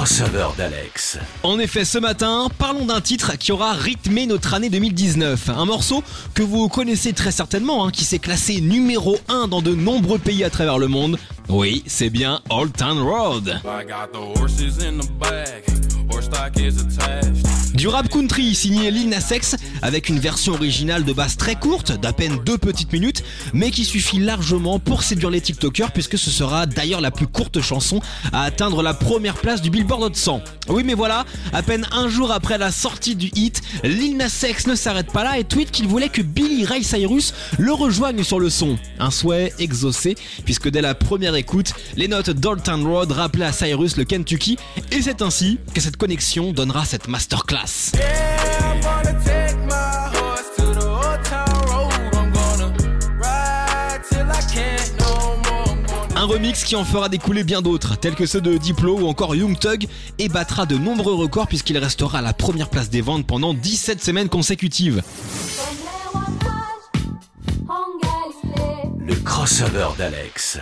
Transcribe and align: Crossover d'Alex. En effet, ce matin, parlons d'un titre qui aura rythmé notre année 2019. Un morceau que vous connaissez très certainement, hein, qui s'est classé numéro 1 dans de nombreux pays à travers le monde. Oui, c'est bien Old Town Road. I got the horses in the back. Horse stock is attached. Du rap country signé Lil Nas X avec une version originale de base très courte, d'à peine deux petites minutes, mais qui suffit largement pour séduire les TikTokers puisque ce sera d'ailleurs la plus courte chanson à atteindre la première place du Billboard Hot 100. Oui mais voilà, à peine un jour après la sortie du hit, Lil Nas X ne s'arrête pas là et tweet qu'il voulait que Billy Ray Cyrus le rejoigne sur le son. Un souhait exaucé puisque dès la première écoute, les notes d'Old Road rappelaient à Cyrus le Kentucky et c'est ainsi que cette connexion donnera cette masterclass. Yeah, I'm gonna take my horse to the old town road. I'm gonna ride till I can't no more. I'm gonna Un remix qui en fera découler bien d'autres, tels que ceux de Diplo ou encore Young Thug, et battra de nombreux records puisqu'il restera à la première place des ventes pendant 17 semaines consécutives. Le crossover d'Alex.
Crossover 0.00 0.48
d'Alex. 0.56 1.18
En 1.42 1.58
effet, 1.58 1.84
ce 1.84 1.98
matin, 1.98 2.48
parlons 2.56 2.86
d'un 2.86 3.02
titre 3.02 3.36
qui 3.36 3.52
aura 3.52 3.74
rythmé 3.74 4.24
notre 4.24 4.54
année 4.54 4.70
2019. 4.70 5.50
Un 5.50 5.66
morceau 5.66 6.02
que 6.32 6.42
vous 6.42 6.70
connaissez 6.70 7.12
très 7.12 7.30
certainement, 7.30 7.84
hein, 7.84 7.90
qui 7.90 8.06
s'est 8.06 8.18
classé 8.18 8.62
numéro 8.62 9.18
1 9.28 9.48
dans 9.48 9.60
de 9.60 9.74
nombreux 9.74 10.18
pays 10.18 10.42
à 10.42 10.48
travers 10.48 10.78
le 10.78 10.88
monde. 10.88 11.18
Oui, 11.50 11.82
c'est 11.86 12.08
bien 12.08 12.40
Old 12.48 12.74
Town 12.74 12.98
Road. 12.98 13.60
I 13.62 13.84
got 13.84 14.10
the 14.10 14.38
horses 14.38 14.82
in 14.82 14.96
the 14.96 15.10
back. 15.18 15.66
Horse 16.10 16.24
stock 16.24 16.58
is 16.58 16.80
attached. 16.80 17.19
Du 17.80 17.88
rap 17.88 18.10
country 18.10 18.54
signé 18.54 18.90
Lil 18.90 19.08
Nas 19.08 19.32
X 19.34 19.56
avec 19.80 20.10
une 20.10 20.18
version 20.18 20.52
originale 20.52 21.02
de 21.02 21.14
base 21.14 21.38
très 21.38 21.54
courte, 21.54 21.98
d'à 21.98 22.12
peine 22.12 22.38
deux 22.44 22.58
petites 22.58 22.92
minutes, 22.92 23.24
mais 23.54 23.70
qui 23.70 23.86
suffit 23.86 24.18
largement 24.18 24.78
pour 24.78 25.02
séduire 25.02 25.30
les 25.30 25.40
TikTokers 25.40 25.90
puisque 25.90 26.18
ce 26.18 26.28
sera 26.28 26.66
d'ailleurs 26.66 27.00
la 27.00 27.10
plus 27.10 27.26
courte 27.26 27.62
chanson 27.62 28.02
à 28.34 28.42
atteindre 28.42 28.82
la 28.82 28.92
première 28.92 29.38
place 29.38 29.62
du 29.62 29.70
Billboard 29.70 30.02
Hot 30.02 30.10
100. 30.12 30.42
Oui 30.68 30.82
mais 30.84 30.92
voilà, 30.92 31.24
à 31.54 31.62
peine 31.62 31.86
un 31.90 32.10
jour 32.10 32.32
après 32.32 32.58
la 32.58 32.70
sortie 32.70 33.16
du 33.16 33.30
hit, 33.34 33.62
Lil 33.82 34.18
Nas 34.18 34.44
X 34.46 34.66
ne 34.66 34.74
s'arrête 34.74 35.10
pas 35.10 35.24
là 35.24 35.38
et 35.38 35.44
tweet 35.44 35.70
qu'il 35.70 35.88
voulait 35.88 36.10
que 36.10 36.20
Billy 36.20 36.66
Ray 36.66 36.84
Cyrus 36.84 37.32
le 37.58 37.72
rejoigne 37.72 38.22
sur 38.24 38.40
le 38.40 38.50
son. 38.50 38.76
Un 38.98 39.10
souhait 39.10 39.54
exaucé 39.58 40.16
puisque 40.44 40.68
dès 40.68 40.82
la 40.82 40.94
première 40.94 41.34
écoute, 41.34 41.72
les 41.96 42.08
notes 42.08 42.28
d'Old 42.28 42.60
Road 42.68 43.10
rappelaient 43.10 43.46
à 43.46 43.52
Cyrus 43.52 43.96
le 43.96 44.04
Kentucky 44.04 44.58
et 44.92 45.00
c'est 45.00 45.22
ainsi 45.22 45.58
que 45.74 45.80
cette 45.80 45.96
connexion 45.96 46.52
donnera 46.52 46.84
cette 46.84 47.08
masterclass. 47.08 47.69
Yeah, 47.94 48.72
I'm 48.72 48.80
gonna 48.80 49.16
take 49.24 49.56
my 49.68 50.10
horse 50.12 50.50
to 50.56 50.74
the 50.74 50.88
old 50.88 51.24
town 51.24 51.46
road. 51.68 51.92
I'm 52.14 52.32
gonna 52.32 52.72
ride 53.16 54.02
till 54.10 54.28
I 54.28 54.42
can't 54.52 54.98
no 54.98 55.36
more. 55.36 55.68
I'm 55.68 55.86
gonna 55.86 56.20
Un 56.20 56.26
remix 56.26 56.64
qui 56.64 56.74
en 56.74 56.84
fera 56.84 57.08
découler 57.08 57.44
bien 57.44 57.62
d'autres, 57.62 57.96
tels 57.96 58.16
que 58.16 58.26
ceux 58.26 58.40
de 58.40 58.56
Diplo 58.56 58.98
ou 58.98 59.06
encore 59.06 59.36
Young 59.36 59.56
Thug, 59.56 59.86
et 60.18 60.28
battra 60.28 60.66
de 60.66 60.76
nombreux 60.76 61.14
records 61.14 61.46
puisqu'il 61.46 61.78
restera 61.78 62.18
à 62.18 62.22
la 62.22 62.32
première 62.32 62.70
place 62.70 62.90
des 62.90 63.02
ventes 63.02 63.26
pendant 63.26 63.54
17 63.54 64.02
semaines 64.02 64.28
consécutives. 64.28 65.02
Le 68.98 69.14
crossover 69.14 69.90
d'Alex. 69.96 70.58